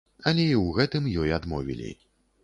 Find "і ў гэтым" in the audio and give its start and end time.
0.45-1.09